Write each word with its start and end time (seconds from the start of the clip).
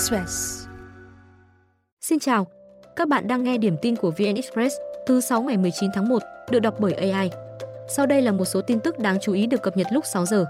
Express. 0.00 0.66
Xin 2.00 2.18
chào, 2.18 2.46
các 2.96 3.08
bạn 3.08 3.28
đang 3.28 3.44
nghe 3.44 3.58
điểm 3.58 3.76
tin 3.82 3.96
của 3.96 4.10
VN 4.10 4.34
Express 4.34 4.76
thứ 5.06 5.20
6 5.20 5.42
ngày 5.42 5.56
19 5.56 5.90
tháng 5.94 6.08
1, 6.08 6.22
được 6.50 6.60
đọc 6.60 6.74
bởi 6.78 6.92
AI. 6.92 7.30
Sau 7.88 8.06
đây 8.06 8.22
là 8.22 8.32
một 8.32 8.44
số 8.44 8.60
tin 8.60 8.80
tức 8.80 8.98
đáng 8.98 9.18
chú 9.20 9.32
ý 9.32 9.46
được 9.46 9.62
cập 9.62 9.76
nhật 9.76 9.86
lúc 9.92 10.04
6 10.06 10.26
giờ. 10.26 10.44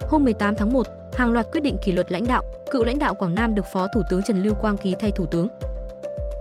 Hôm 0.00 0.24
18 0.24 0.54
tháng 0.54 0.72
1, 0.72 0.86
hàng 1.12 1.32
loạt 1.32 1.46
quyết 1.52 1.60
định 1.60 1.76
kỷ 1.84 1.92
luật 1.92 2.12
lãnh 2.12 2.26
đạo, 2.26 2.42
cựu 2.70 2.84
lãnh 2.84 2.98
đạo 2.98 3.14
Quảng 3.14 3.34
Nam 3.34 3.54
được 3.54 3.66
Phó 3.72 3.86
Thủ 3.94 4.02
tướng 4.10 4.22
Trần 4.22 4.42
Lưu 4.42 4.54
Quang 4.54 4.76
ký 4.76 4.94
thay 4.98 5.10
Thủ 5.10 5.26
tướng. 5.26 5.48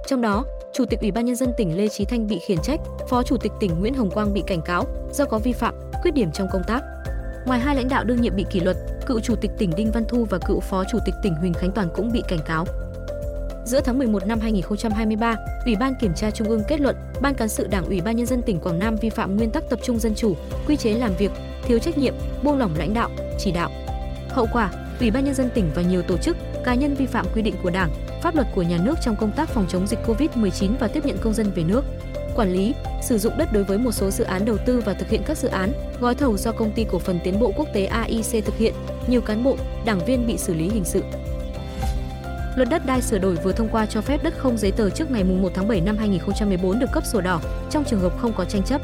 Trong 0.07 0.21
đó, 0.21 0.45
Chủ 0.73 0.85
tịch 0.85 0.99
Ủy 1.01 1.11
ban 1.11 1.25
nhân 1.25 1.35
dân 1.35 1.53
tỉnh 1.57 1.77
Lê 1.77 1.87
Chí 1.87 2.05
Thanh 2.05 2.27
bị 2.27 2.39
khiển 2.47 2.57
trách, 2.63 2.79
Phó 3.09 3.23
Chủ 3.23 3.37
tịch 3.37 3.51
tỉnh 3.59 3.79
Nguyễn 3.79 3.93
Hồng 3.93 4.11
Quang 4.11 4.33
bị 4.33 4.43
cảnh 4.47 4.61
cáo 4.61 4.85
do 5.11 5.25
có 5.25 5.39
vi 5.39 5.51
phạm, 5.51 5.75
khuyết 6.01 6.13
điểm 6.13 6.31
trong 6.31 6.47
công 6.51 6.63
tác. 6.67 6.83
Ngoài 7.45 7.59
hai 7.59 7.75
lãnh 7.75 7.89
đạo 7.89 8.03
đương 8.03 8.21
nhiệm 8.21 8.35
bị 8.35 8.45
kỷ 8.49 8.59
luật, 8.59 8.77
cựu 9.05 9.19
chủ 9.19 9.35
tịch 9.35 9.51
tỉnh 9.57 9.71
Đinh 9.75 9.91
Văn 9.91 10.03
Thu 10.07 10.25
và 10.29 10.39
cựu 10.47 10.59
phó 10.59 10.83
chủ 10.91 10.97
tịch 11.05 11.15
tỉnh 11.23 11.35
Huỳnh 11.35 11.53
Khánh 11.53 11.71
Toàn 11.71 11.87
cũng 11.93 12.11
bị 12.11 12.23
cảnh 12.27 12.39
cáo. 12.45 12.65
Giữa 13.65 13.81
tháng 13.81 13.97
11 13.97 14.27
năm 14.27 14.39
2023, 14.39 15.35
Ủy 15.65 15.75
ban 15.75 15.93
Kiểm 16.01 16.13
tra 16.13 16.31
Trung 16.31 16.49
ương 16.49 16.63
kết 16.67 16.81
luận 16.81 16.95
Ban 17.21 17.33
cán 17.33 17.49
sự 17.49 17.67
Đảng 17.67 17.85
Ủy 17.85 18.01
ban 18.01 18.15
nhân 18.15 18.25
dân 18.25 18.41
tỉnh 18.41 18.59
Quảng 18.59 18.79
Nam 18.79 18.95
vi 18.95 19.09
phạm 19.09 19.37
nguyên 19.37 19.51
tắc 19.51 19.63
tập 19.69 19.79
trung 19.83 19.99
dân 19.99 20.15
chủ, 20.15 20.35
quy 20.67 20.75
chế 20.75 20.93
làm 20.93 21.11
việc, 21.17 21.31
thiếu 21.63 21.79
trách 21.79 21.97
nhiệm, 21.97 22.13
buông 22.43 22.57
lỏng 22.57 22.75
lãnh 22.77 22.93
đạo, 22.93 23.09
chỉ 23.39 23.51
đạo. 23.51 23.71
Hậu 24.29 24.47
quả, 24.53 24.71
Ủy 24.99 25.11
ban 25.11 25.25
nhân 25.25 25.33
dân 25.33 25.49
tỉnh 25.55 25.71
và 25.75 25.81
nhiều 25.81 26.01
tổ 26.01 26.17
chức, 26.17 26.37
cá 26.63 26.75
nhân 26.75 26.95
vi 26.95 27.05
phạm 27.05 27.25
quy 27.35 27.41
định 27.41 27.55
của 27.63 27.69
Đảng, 27.69 27.91
pháp 28.21 28.35
luật 28.35 28.47
của 28.55 28.61
nhà 28.61 28.77
nước 28.83 28.95
trong 29.01 29.15
công 29.15 29.31
tác 29.31 29.49
phòng 29.49 29.65
chống 29.69 29.87
dịch 29.87 29.99
Covid-19 30.07 30.71
và 30.79 30.87
tiếp 30.87 31.05
nhận 31.05 31.17
công 31.17 31.33
dân 31.33 31.51
về 31.55 31.63
nước 31.63 31.85
quản 32.35 32.53
lý, 32.53 32.73
sử 33.01 33.17
dụng 33.17 33.37
đất 33.37 33.53
đối 33.53 33.63
với 33.63 33.77
một 33.77 33.91
số 33.91 34.11
dự 34.11 34.23
án 34.23 34.45
đầu 34.45 34.57
tư 34.65 34.81
và 34.85 34.93
thực 34.93 35.09
hiện 35.09 35.21
các 35.25 35.37
dự 35.37 35.47
án, 35.47 35.71
gói 35.99 36.15
thầu 36.15 36.37
do 36.37 36.51
công 36.51 36.71
ty 36.71 36.85
cổ 36.91 36.99
phần 36.99 37.19
tiến 37.23 37.39
bộ 37.39 37.51
quốc 37.55 37.67
tế 37.73 37.85
AIC 37.85 38.45
thực 38.45 38.57
hiện, 38.57 38.73
nhiều 39.07 39.21
cán 39.21 39.43
bộ, 39.43 39.57
đảng 39.85 40.05
viên 40.05 40.27
bị 40.27 40.37
xử 40.37 40.53
lý 40.53 40.69
hình 40.69 40.85
sự. 40.85 41.03
Luật 42.55 42.69
đất 42.69 42.85
đai 42.85 43.01
sửa 43.01 43.17
đổi 43.17 43.35
vừa 43.35 43.51
thông 43.51 43.69
qua 43.71 43.85
cho 43.85 44.01
phép 44.01 44.23
đất 44.23 44.33
không 44.37 44.57
giấy 44.57 44.71
tờ 44.71 44.89
trước 44.89 45.11
ngày 45.11 45.23
1 45.23 45.49
tháng 45.53 45.67
7 45.67 45.81
năm 45.81 45.97
2014 45.97 46.79
được 46.79 46.91
cấp 46.91 47.05
sổ 47.05 47.21
đỏ 47.21 47.41
trong 47.69 47.83
trường 47.83 47.99
hợp 47.99 48.13
không 48.17 48.33
có 48.33 48.45
tranh 48.45 48.63
chấp. 48.63 48.81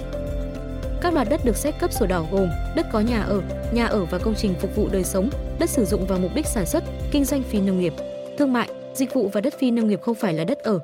Các 1.02 1.14
loại 1.14 1.26
đất 1.30 1.46
được 1.46 1.58
xét 1.58 1.80
cấp 1.80 1.94
sổ 1.94 2.06
đỏ 2.06 2.26
gồm 2.32 2.50
đất 2.76 2.86
có 2.92 3.00
nhà 3.00 3.22
ở, 3.22 3.42
nhà 3.74 3.86
ở 3.86 4.06
và 4.06 4.18
công 4.18 4.36
trình 4.36 4.54
phục 4.62 4.76
vụ 4.76 4.90
đời 4.92 5.04
sống, 5.04 5.30
đất 5.60 5.70
sử 5.70 5.86
dụng 5.86 6.06
vào 6.06 6.20
mục 6.20 6.36
đích 6.36 6.46
sản 6.48 6.66
xuất, 6.66 6.84
kinh 7.12 7.26
doanh 7.26 7.44
phi 7.44 7.60
nông 7.60 7.80
nghiệp, 7.80 7.94
thương 8.38 8.54
mại, 8.54 8.70
dịch 8.94 9.14
vụ 9.14 9.30
và 9.34 9.42
đất 9.42 9.54
phi 9.60 9.72
nông 9.72 9.88
nghiệp 9.88 10.02
không 10.02 10.16
phải 10.16 10.34
là 10.34 10.44
đất 10.44 10.60
ở, 10.60 10.80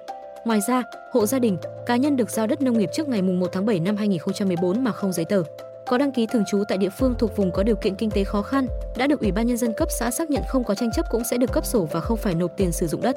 Ngoài 0.46 0.62
ra, 0.68 0.84
hộ 1.12 1.26
gia 1.26 1.40
đình, 1.40 1.58
cá 1.86 1.96
nhân 1.96 2.18
được 2.18 2.30
giao 2.30 2.48
đất 2.48 2.62
nông 2.62 2.78
nghiệp 2.78 2.90
trước 2.94 3.08
ngày 3.08 3.22
1 3.22 3.48
tháng 3.52 3.66
7 3.66 3.80
năm 3.80 3.98
2014 3.98 4.84
mà 4.84 4.92
không 4.92 5.14
giấy 5.14 5.26
tờ, 5.26 5.44
có 5.86 5.98
đăng 5.98 6.12
ký 6.12 6.26
thường 6.26 6.44
trú 6.48 6.64
tại 6.68 6.78
địa 6.78 6.90
phương 6.90 7.16
thuộc 7.20 7.38
vùng 7.38 7.52
có 7.52 7.64
điều 7.64 7.76
kiện 7.76 7.96
kinh 7.96 8.12
tế 8.12 8.24
khó 8.24 8.42
khăn, 8.42 8.68
đã 8.98 9.08
được 9.08 9.20
Ủy 9.20 9.32
ban 9.32 9.48
nhân 9.48 9.58
dân 9.58 9.74
cấp 9.78 9.88
xã 9.92 10.12
xác 10.12 10.30
nhận 10.30 10.44
không 10.50 10.64
có 10.64 10.76
tranh 10.76 10.92
chấp 10.96 11.06
cũng 11.12 11.24
sẽ 11.24 11.38
được 11.38 11.52
cấp 11.52 11.66
sổ 11.66 11.88
và 11.92 12.00
không 12.00 12.18
phải 12.18 12.36
nộp 12.36 12.58
tiền 12.58 12.72
sử 12.72 12.88
dụng 12.88 13.02
đất. 13.02 13.16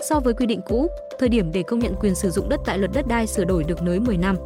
So 0.00 0.20
với 0.20 0.34
quy 0.34 0.46
định 0.46 0.60
cũ, 0.62 0.88
thời 1.18 1.28
điểm 1.28 1.52
để 1.52 1.62
công 1.62 1.78
nhận 1.78 1.94
quyền 2.00 2.14
sử 2.14 2.30
dụng 2.30 2.48
đất 2.48 2.60
tại 2.64 2.78
luật 2.78 2.90
đất 2.94 3.06
đai 3.08 3.26
sửa 3.26 3.44
đổi 3.44 3.64
được 3.64 3.82
nới 3.82 4.00
10 4.00 4.16
năm. 4.16 4.36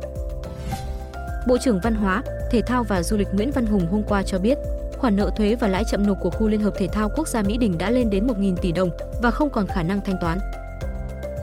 Bộ 1.46 1.58
trưởng 1.58 1.80
Văn 1.82 1.94
hóa, 1.94 2.22
Thể 2.50 2.62
thao 2.62 2.84
và 2.84 3.02
Du 3.02 3.16
lịch 3.16 3.28
Nguyễn 3.32 3.50
Văn 3.50 3.66
Hùng 3.66 3.86
hôm 3.90 4.02
qua 4.08 4.22
cho 4.22 4.38
biết, 4.38 4.58
khoản 4.98 5.16
nợ 5.16 5.30
thuế 5.36 5.54
và 5.54 5.68
lãi 5.68 5.84
chậm 5.90 6.06
nộp 6.06 6.20
của 6.20 6.30
khu 6.30 6.48
Liên 6.48 6.60
hợp 6.60 6.74
Thể 6.76 6.88
thao 6.88 7.10
Quốc 7.16 7.28
gia 7.28 7.42
Mỹ 7.42 7.58
Đình 7.58 7.78
đã 7.78 7.90
lên 7.90 8.10
đến 8.10 8.26
1.000 8.26 8.56
tỷ 8.56 8.72
đồng 8.72 8.90
và 9.22 9.30
không 9.30 9.50
còn 9.50 9.66
khả 9.66 9.82
năng 9.82 10.00
thanh 10.00 10.16
toán 10.20 10.38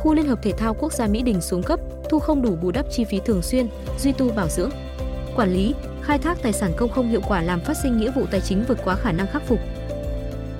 khu 0.01 0.13
Liên 0.13 0.27
hợp 0.27 0.39
Thể 0.43 0.51
thao 0.51 0.73
Quốc 0.73 0.93
gia 0.93 1.07
Mỹ 1.07 1.21
Đình 1.21 1.41
xuống 1.41 1.63
cấp, 1.63 1.79
thu 2.09 2.19
không 2.19 2.41
đủ 2.41 2.55
bù 2.55 2.71
đắp 2.71 2.85
chi 2.91 3.03
phí 3.03 3.19
thường 3.25 3.41
xuyên, 3.41 3.67
duy 3.99 4.11
tu 4.11 4.31
bảo 4.31 4.47
dưỡng. 4.49 4.69
Quản 5.35 5.53
lý, 5.53 5.73
khai 6.01 6.17
thác 6.17 6.37
tài 6.41 6.53
sản 6.53 6.71
công 6.77 6.89
không 6.89 7.09
hiệu 7.09 7.21
quả 7.27 7.41
làm 7.41 7.61
phát 7.61 7.77
sinh 7.83 7.97
nghĩa 7.97 8.11
vụ 8.11 8.25
tài 8.31 8.41
chính 8.41 8.63
vượt 8.67 8.77
quá 8.83 8.95
khả 8.95 9.11
năng 9.11 9.27
khắc 9.27 9.41
phục. 9.47 9.59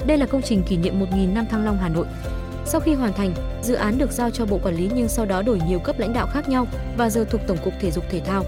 Đây 0.08 0.18
là 0.18 0.26
công 0.26 0.42
trình 0.42 0.64
kỷ 0.64 0.78
niệm 0.78 1.00
1.000 1.00 1.34
năm 1.34 1.46
Thăng 1.46 1.66
Long 1.66 1.78
Hà 1.78 1.90
Nội. 1.90 2.06
Sau 2.66 2.82
khi 2.82 2.94
hoàn 2.94 3.14
thành, 3.14 3.34
dự 3.64 3.74
án 3.74 3.98
được 3.98 4.12
giao 4.12 4.32
cho 4.32 4.46
Bộ 4.46 4.60
Quản 4.64 4.76
lý 4.76 4.90
nhưng 4.96 5.08
sau 5.08 5.26
đó 5.26 5.42
đổi 5.42 5.60
nhiều 5.68 5.80
cấp 5.80 6.00
lãnh 6.00 6.14
đạo 6.14 6.28
khác 6.34 6.50
nhau 6.50 6.68
và 6.98 7.10
giờ 7.10 7.26
thuộc 7.30 7.42
Tổng 7.48 7.58
cục 7.64 7.74
Thể 7.80 7.92
dục 7.92 8.04
Thể 8.10 8.20
thao. 8.20 8.46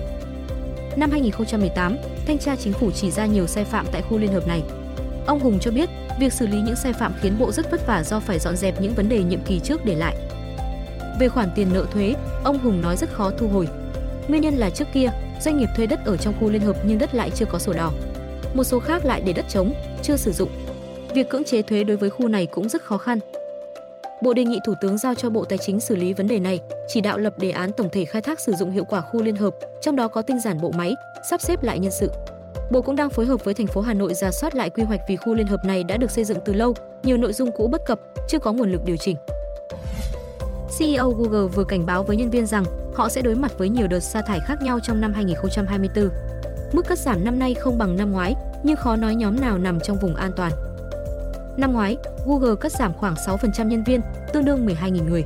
Năm 0.95 1.11
2018, 1.11 1.97
Thanh 2.27 2.37
tra 2.37 2.55
Chính 2.55 2.73
phủ 2.73 2.91
chỉ 2.91 3.11
ra 3.11 3.25
nhiều 3.25 3.47
sai 3.47 3.65
phạm 3.65 3.85
tại 3.91 4.01
khu 4.01 4.17
liên 4.17 4.33
hợp 4.33 4.47
này. 4.47 4.63
Ông 5.25 5.39
Hùng 5.39 5.59
cho 5.61 5.71
biết, 5.71 5.89
việc 6.19 6.33
xử 6.33 6.47
lý 6.47 6.61
những 6.61 6.75
sai 6.75 6.93
phạm 6.93 7.13
khiến 7.21 7.39
Bộ 7.39 7.51
rất 7.51 7.71
vất 7.71 7.87
vả 7.87 8.03
do 8.03 8.19
phải 8.19 8.39
dọn 8.39 8.55
dẹp 8.55 8.81
những 8.81 8.93
vấn 8.93 9.09
đề 9.09 9.23
nhiệm 9.23 9.41
kỳ 9.41 9.59
trước 9.59 9.85
để 9.85 9.95
lại. 9.95 10.15
Về 11.19 11.29
khoản 11.29 11.49
tiền 11.55 11.67
nợ 11.73 11.85
thuế, 11.91 12.15
ông 12.43 12.59
Hùng 12.59 12.81
nói 12.81 12.97
rất 12.97 13.09
khó 13.13 13.31
thu 13.37 13.47
hồi. 13.47 13.67
Nguyên 14.27 14.41
nhân 14.41 14.53
là 14.53 14.69
trước 14.69 14.87
kia, 14.93 15.11
doanh 15.41 15.57
nghiệp 15.57 15.69
thuê 15.75 15.85
đất 15.85 15.99
ở 16.05 16.17
trong 16.17 16.33
khu 16.39 16.49
liên 16.49 16.61
hợp 16.61 16.77
nhưng 16.85 16.97
đất 16.97 17.15
lại 17.15 17.31
chưa 17.35 17.45
có 17.45 17.59
sổ 17.59 17.73
đỏ. 17.73 17.91
Một 18.53 18.63
số 18.63 18.79
khác 18.79 19.05
lại 19.05 19.21
để 19.25 19.33
đất 19.33 19.45
trống, 19.49 19.73
chưa 20.01 20.17
sử 20.17 20.31
dụng. 20.31 20.49
Việc 21.13 21.29
cưỡng 21.29 21.43
chế 21.43 21.61
thuế 21.61 21.83
đối 21.83 21.97
với 21.97 22.09
khu 22.09 22.27
này 22.27 22.45
cũng 22.45 22.69
rất 22.69 22.83
khó 22.83 22.97
khăn. 22.97 23.19
Bộ 24.21 24.33
đề 24.33 24.45
nghị 24.45 24.59
Thủ 24.65 24.73
tướng 24.81 24.97
giao 24.97 25.15
cho 25.15 25.29
Bộ 25.29 25.45
Tài 25.45 25.57
chính 25.57 25.79
xử 25.79 25.95
lý 25.95 26.13
vấn 26.13 26.27
đề 26.27 26.39
này, 26.39 26.59
chỉ 26.87 27.01
đạo 27.01 27.17
lập 27.17 27.39
đề 27.39 27.51
án 27.51 27.71
tổng 27.71 27.89
thể 27.91 28.05
khai 28.05 28.21
thác 28.21 28.39
sử 28.39 28.53
dụng 28.53 28.71
hiệu 28.71 28.85
quả 28.85 29.01
khu 29.01 29.23
liên 29.23 29.35
hợp, 29.35 29.55
trong 29.81 29.95
đó 29.95 30.07
có 30.07 30.21
tinh 30.21 30.39
giản 30.39 30.61
bộ 30.61 30.71
máy, 30.71 30.95
sắp 31.29 31.41
xếp 31.41 31.63
lại 31.63 31.79
nhân 31.79 31.91
sự. 31.91 32.11
Bộ 32.71 32.81
cũng 32.81 32.95
đang 32.95 33.09
phối 33.09 33.25
hợp 33.25 33.43
với 33.45 33.53
thành 33.53 33.67
phố 33.67 33.81
Hà 33.81 33.93
Nội 33.93 34.13
ra 34.13 34.31
soát 34.31 34.55
lại 34.55 34.69
quy 34.69 34.83
hoạch 34.83 35.01
vì 35.09 35.15
khu 35.15 35.33
liên 35.33 35.47
hợp 35.47 35.65
này 35.65 35.83
đã 35.83 35.97
được 35.97 36.11
xây 36.11 36.23
dựng 36.23 36.37
từ 36.45 36.53
lâu, 36.53 36.73
nhiều 37.03 37.17
nội 37.17 37.33
dung 37.33 37.51
cũ 37.51 37.67
bất 37.67 37.85
cập, 37.85 37.99
chưa 38.27 38.39
có 38.39 38.53
nguồn 38.53 38.71
lực 38.71 38.81
điều 38.85 38.97
chỉnh. 38.97 39.15
CEO 40.77 41.11
Google 41.11 41.47
vừa 41.55 41.63
cảnh 41.63 41.85
báo 41.85 42.03
với 42.03 42.17
nhân 42.17 42.29
viên 42.29 42.45
rằng 42.45 42.63
họ 42.95 43.09
sẽ 43.09 43.21
đối 43.21 43.35
mặt 43.35 43.51
với 43.57 43.69
nhiều 43.69 43.87
đợt 43.87 43.99
sa 43.99 44.21
thải 44.21 44.39
khác 44.39 44.61
nhau 44.61 44.79
trong 44.79 45.01
năm 45.01 45.13
2024. 45.13 46.09
Mức 46.73 46.87
cắt 46.87 46.99
giảm 46.99 47.23
năm 47.23 47.39
nay 47.39 47.53
không 47.53 47.77
bằng 47.77 47.97
năm 47.97 48.11
ngoái, 48.11 48.35
nhưng 48.63 48.75
khó 48.75 48.95
nói 48.95 49.15
nhóm 49.15 49.41
nào 49.41 49.57
nằm 49.57 49.79
trong 49.79 49.97
vùng 49.97 50.15
an 50.15 50.31
toàn. 50.35 50.51
Năm 51.57 51.73
ngoái, 51.73 51.97
Google 52.25 52.55
cắt 52.61 52.71
giảm 52.71 52.93
khoảng 52.93 53.13
6% 53.13 53.67
nhân 53.67 53.83
viên, 53.83 54.01
tương 54.33 54.45
đương 54.45 54.65
12.000 54.65 55.09
người. 55.09 55.23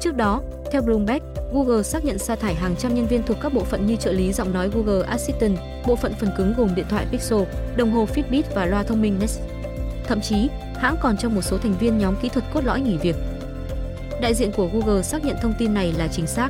Trước 0.00 0.16
đó, 0.16 0.42
theo 0.70 0.82
Bloomberg, 0.82 1.22
Google 1.52 1.82
xác 1.82 2.04
nhận 2.04 2.18
sa 2.18 2.36
thải 2.36 2.54
hàng 2.54 2.74
trăm 2.78 2.94
nhân 2.94 3.06
viên 3.06 3.22
thuộc 3.22 3.36
các 3.40 3.54
bộ 3.54 3.64
phận 3.64 3.86
như 3.86 3.96
trợ 3.96 4.12
lý 4.12 4.32
giọng 4.32 4.52
nói 4.52 4.70
Google 4.74 5.06
Assistant, 5.06 5.58
bộ 5.86 5.96
phận 5.96 6.14
phần 6.20 6.30
cứng 6.36 6.54
gồm 6.56 6.74
điện 6.74 6.86
thoại 6.88 7.06
Pixel, 7.10 7.40
đồng 7.76 7.92
hồ 7.92 8.06
Fitbit 8.14 8.42
và 8.54 8.66
loa 8.66 8.82
thông 8.82 9.02
minh 9.02 9.18
Nest. 9.20 9.40
Thậm 10.06 10.20
chí, 10.20 10.48
hãng 10.74 10.96
còn 11.00 11.16
cho 11.16 11.28
một 11.28 11.42
số 11.42 11.58
thành 11.58 11.74
viên 11.80 11.98
nhóm 11.98 12.14
kỹ 12.22 12.28
thuật 12.28 12.44
cốt 12.54 12.64
lõi 12.64 12.80
nghỉ 12.80 12.96
việc. 12.96 13.16
Đại 14.20 14.34
diện 14.34 14.52
của 14.52 14.68
Google 14.72 15.02
xác 15.02 15.24
nhận 15.24 15.36
thông 15.42 15.54
tin 15.58 15.74
này 15.74 15.94
là 15.98 16.08
chính 16.08 16.26
xác. 16.26 16.48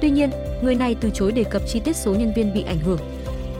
Tuy 0.00 0.10
nhiên, 0.10 0.30
người 0.62 0.74
này 0.74 0.96
từ 1.00 1.10
chối 1.14 1.32
đề 1.32 1.44
cập 1.44 1.62
chi 1.66 1.80
tiết 1.80 1.96
số 1.96 2.14
nhân 2.14 2.32
viên 2.36 2.54
bị 2.54 2.62
ảnh 2.62 2.78
hưởng. 2.78 2.98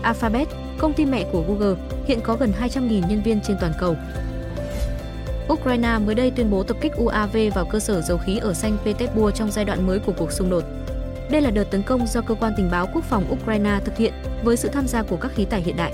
Alphabet, 0.03 0.49
công 0.79 0.93
ty 0.93 1.07
mẹ 1.07 1.25
của 1.33 1.43
Google, 1.49 1.77
hiện 2.07 2.21
có 2.21 2.37
gần 2.37 2.53
200.000 2.61 3.09
nhân 3.09 3.23
viên 3.23 3.41
trên 3.41 3.57
toàn 3.61 3.73
cầu. 3.79 3.97
Ukraine 5.53 5.99
mới 5.99 6.15
đây 6.15 6.31
tuyên 6.31 6.51
bố 6.51 6.63
tập 6.63 6.77
kích 6.81 6.93
UAV 6.97 7.37
vào 7.55 7.65
cơ 7.65 7.81
sở 7.81 8.01
dầu 8.01 8.19
khí 8.19 8.39
ở 8.39 8.55
Saint 8.55 8.79
Petersburg 8.85 9.35
trong 9.35 9.51
giai 9.51 9.65
đoạn 9.65 9.87
mới 9.87 9.99
của 9.99 10.13
cuộc 10.19 10.33
xung 10.33 10.51
đột. 10.51 10.65
Đây 11.31 11.41
là 11.41 11.51
đợt 11.51 11.65
tấn 11.65 11.83
công 11.83 12.07
do 12.07 12.21
cơ 12.21 12.35
quan 12.35 12.53
tình 12.57 12.71
báo 12.71 12.87
quốc 12.95 13.05
phòng 13.05 13.25
Ukraine 13.33 13.81
thực 13.85 13.97
hiện 13.97 14.13
với 14.43 14.57
sự 14.57 14.69
tham 14.69 14.87
gia 14.87 15.03
của 15.03 15.17
các 15.17 15.33
khí 15.35 15.45
tài 15.45 15.61
hiện 15.61 15.77
đại. 15.77 15.93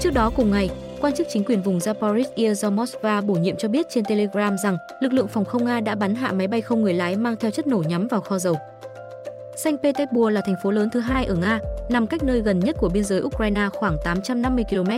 Trước 0.00 0.10
đó 0.10 0.30
cùng 0.36 0.50
ngày, 0.50 0.70
Quan 1.00 1.14
chức 1.14 1.26
chính 1.30 1.44
quyền 1.44 1.62
vùng 1.62 1.78
Zaporizhia 1.78 2.54
do 2.54 2.70
Moscow 2.70 3.26
bổ 3.26 3.34
nhiệm 3.34 3.56
cho 3.56 3.68
biết 3.68 3.86
trên 3.90 4.04
Telegram 4.04 4.56
rằng 4.58 4.76
lực 5.00 5.12
lượng 5.12 5.28
phòng 5.28 5.44
không 5.44 5.64
Nga 5.64 5.80
đã 5.80 5.94
bắn 5.94 6.14
hạ 6.14 6.32
máy 6.32 6.48
bay 6.48 6.60
không 6.60 6.82
người 6.82 6.94
lái 6.94 7.16
mang 7.16 7.36
theo 7.36 7.50
chất 7.50 7.66
nổ 7.66 7.78
nhắm 7.78 8.08
vào 8.08 8.20
kho 8.20 8.38
dầu. 8.38 8.56
Saint 9.56 9.82
Petersburg 9.82 10.34
là 10.34 10.40
thành 10.40 10.54
phố 10.62 10.70
lớn 10.70 10.88
thứ 10.92 11.00
hai 11.00 11.24
ở 11.24 11.34
Nga, 11.34 11.60
nằm 11.88 12.06
cách 12.06 12.22
nơi 12.22 12.40
gần 12.40 12.58
nhất 12.58 12.76
của 12.78 12.88
biên 12.88 13.04
giới 13.04 13.22
Ukraine 13.22 13.68
khoảng 13.72 13.96
850 14.04 14.64
km. 14.70 14.90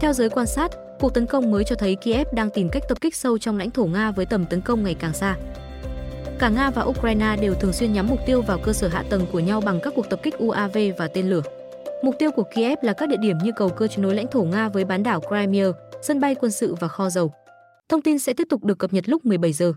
Theo 0.00 0.12
giới 0.12 0.30
quan 0.30 0.46
sát, 0.46 0.70
cuộc 1.00 1.14
tấn 1.14 1.26
công 1.26 1.50
mới 1.50 1.64
cho 1.64 1.76
thấy 1.76 1.96
Kiev 1.96 2.28
đang 2.32 2.50
tìm 2.50 2.68
cách 2.68 2.82
tập 2.88 2.98
kích 3.00 3.16
sâu 3.16 3.38
trong 3.38 3.58
lãnh 3.58 3.70
thổ 3.70 3.84
Nga 3.84 4.10
với 4.10 4.26
tầm 4.26 4.44
tấn 4.46 4.60
công 4.60 4.84
ngày 4.84 4.94
càng 4.94 5.12
xa. 5.12 5.36
Cả 6.38 6.48
Nga 6.48 6.70
và 6.70 6.82
Ukraine 6.82 7.36
đều 7.40 7.54
thường 7.54 7.72
xuyên 7.72 7.92
nhắm 7.92 8.06
mục 8.06 8.18
tiêu 8.26 8.42
vào 8.42 8.58
cơ 8.58 8.72
sở 8.72 8.88
hạ 8.88 9.04
tầng 9.10 9.26
của 9.32 9.40
nhau 9.40 9.60
bằng 9.60 9.80
các 9.80 9.92
cuộc 9.96 10.10
tập 10.10 10.20
kích 10.22 10.38
UAV 10.38 10.78
và 10.98 11.08
tên 11.08 11.30
lửa. 11.30 11.42
Mục 12.02 12.14
tiêu 12.18 12.30
của 12.30 12.44
Kiev 12.54 12.78
là 12.82 12.92
các 12.92 13.08
địa 13.08 13.16
điểm 13.16 13.38
như 13.42 13.52
cầu 13.56 13.68
cơ 13.68 13.88
nối 13.98 14.14
lãnh 14.14 14.26
thổ 14.30 14.42
Nga 14.42 14.68
với 14.68 14.84
bán 14.84 15.02
đảo 15.02 15.20
Crimea, 15.20 15.68
sân 16.02 16.20
bay 16.20 16.34
quân 16.34 16.52
sự 16.52 16.74
và 16.80 16.88
kho 16.88 17.10
dầu. 17.10 17.32
Thông 17.88 18.02
tin 18.02 18.18
sẽ 18.18 18.32
tiếp 18.32 18.46
tục 18.50 18.64
được 18.64 18.78
cập 18.78 18.92
nhật 18.92 19.08
lúc 19.08 19.26
17 19.26 19.52
giờ. 19.52 19.72